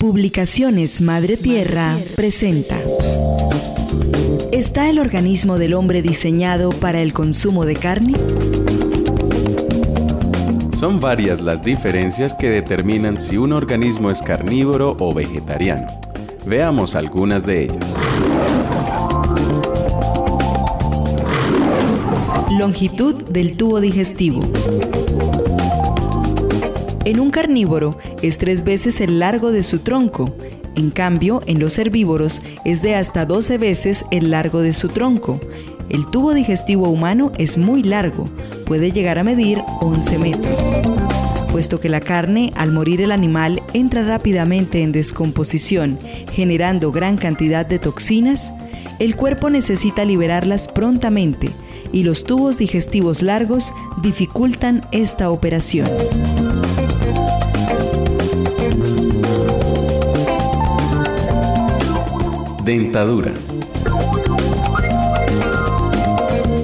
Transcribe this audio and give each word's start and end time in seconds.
Publicaciones 0.00 1.02
Madre 1.02 1.36
Tierra 1.36 1.94
presenta. 2.16 2.78
¿Está 4.50 4.88
el 4.88 4.98
organismo 4.98 5.58
del 5.58 5.74
hombre 5.74 6.00
diseñado 6.00 6.70
para 6.70 7.02
el 7.02 7.12
consumo 7.12 7.66
de 7.66 7.76
carne? 7.76 8.14
Son 10.74 11.00
varias 11.00 11.42
las 11.42 11.60
diferencias 11.60 12.32
que 12.32 12.48
determinan 12.48 13.20
si 13.20 13.36
un 13.36 13.52
organismo 13.52 14.10
es 14.10 14.22
carnívoro 14.22 14.96
o 15.00 15.12
vegetariano. 15.12 15.86
Veamos 16.46 16.94
algunas 16.94 17.44
de 17.44 17.64
ellas. 17.64 17.94
Longitud 22.58 23.22
del 23.28 23.54
tubo 23.58 23.82
digestivo. 23.82 24.50
En 27.10 27.18
un 27.18 27.30
carnívoro 27.30 27.98
es 28.22 28.38
tres 28.38 28.62
veces 28.62 29.00
el 29.00 29.18
largo 29.18 29.50
de 29.50 29.64
su 29.64 29.80
tronco. 29.80 30.32
En 30.76 30.90
cambio, 30.90 31.42
en 31.46 31.58
los 31.58 31.76
herbívoros 31.76 32.40
es 32.64 32.82
de 32.82 32.94
hasta 32.94 33.26
12 33.26 33.58
veces 33.58 34.04
el 34.12 34.30
largo 34.30 34.60
de 34.60 34.72
su 34.72 34.86
tronco. 34.86 35.40
El 35.88 36.06
tubo 36.06 36.34
digestivo 36.34 36.88
humano 36.88 37.32
es 37.36 37.58
muy 37.58 37.82
largo, 37.82 38.26
puede 38.64 38.92
llegar 38.92 39.18
a 39.18 39.24
medir 39.24 39.60
11 39.80 40.18
metros. 40.18 40.56
Puesto 41.50 41.80
que 41.80 41.88
la 41.88 41.98
carne, 41.98 42.52
al 42.54 42.70
morir 42.70 43.00
el 43.00 43.10
animal, 43.10 43.60
entra 43.74 44.04
rápidamente 44.04 44.80
en 44.80 44.92
descomposición, 44.92 45.98
generando 46.30 46.92
gran 46.92 47.16
cantidad 47.16 47.66
de 47.66 47.80
toxinas, 47.80 48.52
el 49.00 49.16
cuerpo 49.16 49.50
necesita 49.50 50.04
liberarlas 50.04 50.68
prontamente 50.68 51.50
y 51.92 52.04
los 52.04 52.22
tubos 52.22 52.56
digestivos 52.56 53.22
largos 53.22 53.72
dificultan 54.00 54.82
esta 54.92 55.28
operación. 55.30 55.88
Dentadura. 62.64 63.34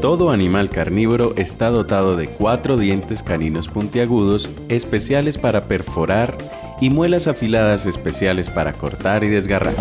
Todo 0.03 0.31
animal 0.31 0.71
carnívoro 0.71 1.35
está 1.37 1.71
dotado 1.71 2.15
de 2.15 2.29
cuatro 2.29 2.77
dientes 2.77 3.23
caninos 3.23 3.69
puntiagudos 3.69 4.51
especiales 4.69 5.39
para 5.39 5.65
perforar 5.65 6.37
y 6.81 6.91
muelas 6.91 7.27
afiladas 7.27 7.87
especiales 7.87 8.49
para 8.51 8.73
cortar 8.75 9.25
y 9.25 9.29
desgarrar. 9.29 9.75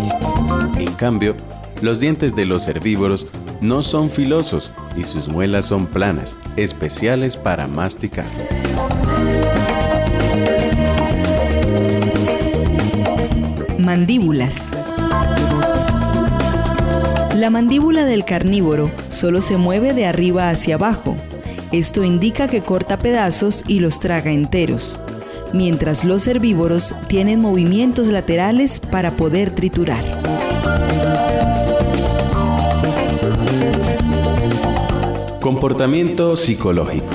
En 0.78 0.92
cambio, 0.94 1.36
los 1.82 2.00
dientes 2.00 2.34
de 2.34 2.46
los 2.46 2.66
herbívoros 2.66 3.26
no 3.60 3.82
son 3.82 4.10
filosos 4.10 4.72
y 4.96 5.04
sus 5.04 5.28
muelas 5.28 5.66
son 5.66 5.86
planas, 5.86 6.36
especiales 6.56 7.36
para 7.36 7.66
masticar. 7.66 8.26
Mandíbulas. 13.78 14.85
La 17.36 17.50
mandíbula 17.50 18.06
del 18.06 18.24
carnívoro 18.24 18.90
solo 19.10 19.42
se 19.42 19.58
mueve 19.58 19.92
de 19.92 20.06
arriba 20.06 20.48
hacia 20.48 20.76
abajo. 20.76 21.18
Esto 21.70 22.02
indica 22.02 22.48
que 22.48 22.62
corta 22.62 22.98
pedazos 22.98 23.62
y 23.68 23.80
los 23.80 24.00
traga 24.00 24.32
enteros, 24.32 24.98
mientras 25.52 26.02
los 26.02 26.26
herbívoros 26.26 26.94
tienen 27.08 27.40
movimientos 27.40 28.08
laterales 28.08 28.80
para 28.80 29.18
poder 29.18 29.50
triturar. 29.50 30.02
Comportamiento 35.42 36.36
psicológico. 36.36 37.12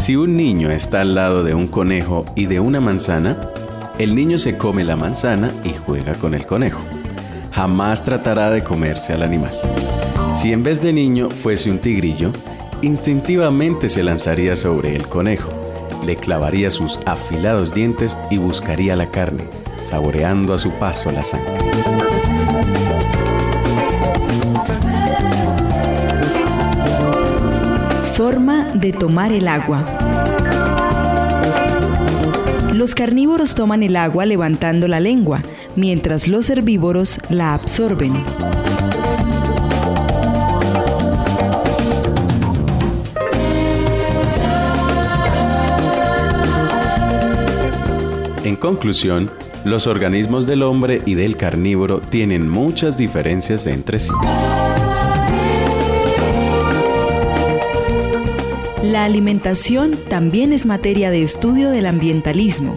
Si 0.00 0.16
un 0.16 0.36
niño 0.36 0.68
está 0.70 1.02
al 1.02 1.14
lado 1.14 1.44
de 1.44 1.54
un 1.54 1.68
conejo 1.68 2.24
y 2.34 2.46
de 2.46 2.58
una 2.58 2.80
manzana, 2.80 3.38
el 4.00 4.16
niño 4.16 4.36
se 4.38 4.58
come 4.58 4.82
la 4.82 4.96
manzana 4.96 5.52
y 5.62 5.70
juega 5.86 6.14
con 6.14 6.34
el 6.34 6.44
conejo 6.44 6.80
jamás 7.54 8.02
tratará 8.02 8.50
de 8.50 8.64
comerse 8.64 9.12
al 9.12 9.22
animal. 9.22 9.56
Si 10.34 10.52
en 10.52 10.64
vez 10.64 10.82
de 10.82 10.92
niño 10.92 11.30
fuese 11.30 11.70
un 11.70 11.78
tigrillo, 11.78 12.32
instintivamente 12.82 13.88
se 13.88 14.02
lanzaría 14.02 14.56
sobre 14.56 14.96
el 14.96 15.06
conejo, 15.06 15.50
le 16.04 16.16
clavaría 16.16 16.68
sus 16.70 16.98
afilados 17.06 17.72
dientes 17.72 18.18
y 18.30 18.38
buscaría 18.38 18.96
la 18.96 19.10
carne, 19.10 19.48
saboreando 19.84 20.52
a 20.52 20.58
su 20.58 20.70
paso 20.72 21.12
la 21.12 21.22
sangre. 21.22 21.54
Forma 28.14 28.64
de 28.74 28.92
tomar 28.92 29.32
el 29.32 29.46
agua. 29.46 29.84
Los 32.74 32.96
carnívoros 32.96 33.54
toman 33.54 33.84
el 33.84 33.94
agua 33.94 34.26
levantando 34.26 34.88
la 34.88 34.98
lengua, 34.98 35.42
mientras 35.76 36.26
los 36.26 36.50
herbívoros 36.50 37.20
la 37.28 37.54
absorben. 37.54 38.12
En 48.42 48.56
conclusión, 48.56 49.30
los 49.64 49.86
organismos 49.86 50.48
del 50.48 50.64
hombre 50.64 51.00
y 51.06 51.14
del 51.14 51.36
carnívoro 51.36 52.00
tienen 52.00 52.48
muchas 52.48 52.98
diferencias 52.98 53.68
entre 53.68 54.00
sí. 54.00 54.10
La 58.84 59.04
alimentación 59.04 59.98
también 60.10 60.52
es 60.52 60.66
materia 60.66 61.10
de 61.10 61.22
estudio 61.22 61.70
del 61.70 61.86
ambientalismo. 61.86 62.76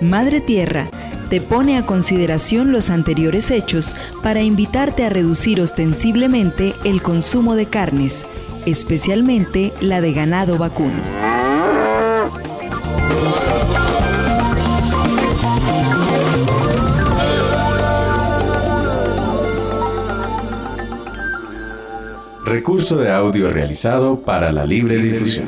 Madre 0.00 0.40
Tierra 0.40 0.88
te 1.28 1.42
pone 1.42 1.76
a 1.76 1.84
consideración 1.84 2.72
los 2.72 2.88
anteriores 2.88 3.50
hechos 3.50 3.94
para 4.22 4.40
invitarte 4.40 5.04
a 5.04 5.10
reducir 5.10 5.60
ostensiblemente 5.60 6.72
el 6.84 7.02
consumo 7.02 7.54
de 7.54 7.66
carnes, 7.66 8.24
especialmente 8.64 9.74
la 9.82 10.00
de 10.00 10.14
ganado 10.14 10.56
vacuno. 10.56 11.41
Recurso 22.52 22.98
de 22.98 23.10
audio 23.10 23.50
realizado 23.50 24.20
para 24.20 24.52
la 24.52 24.66
libre 24.66 24.98
difusión. 24.98 25.46